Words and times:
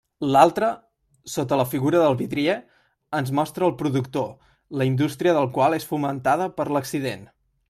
L'altre, 0.35 0.67
sota 1.33 1.59
la 1.59 1.65
figura 1.73 1.99
del 2.05 2.17
vidrier, 2.23 2.57
ens 3.19 3.31
mostra 3.41 3.69
el 3.69 3.77
productor 3.85 4.29
la 4.83 4.91
indústria 4.93 5.39
del 5.41 5.53
qual 5.59 5.81
és 5.83 5.91
fomentada 5.95 6.53
per 6.61 6.71
l'accident. 6.77 7.29